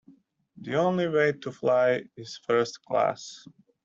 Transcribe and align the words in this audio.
The 0.57 0.77
only 0.77 1.07
way 1.07 1.31
to 1.33 1.51
fly 1.51 2.05
is 2.17 2.39
first 2.47 2.83
class 2.83 3.45